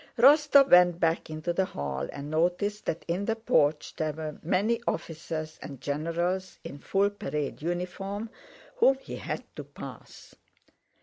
Rostóv 0.17 0.71
went 0.71 0.99
back 0.99 1.29
into 1.29 1.53
the 1.53 1.63
hall 1.65 2.07
and 2.11 2.31
noticed 2.31 2.87
that 2.87 3.05
in 3.07 3.25
the 3.25 3.35
porch 3.35 3.95
there 3.97 4.13
were 4.13 4.39
many 4.41 4.81
officers 4.87 5.59
and 5.61 5.79
generals 5.79 6.57
in 6.63 6.79
full 6.79 7.11
parade 7.11 7.61
uniform, 7.61 8.31
whom 8.77 8.97
he 8.97 9.17
had 9.17 9.43
to 9.55 9.63
pass. 9.63 10.33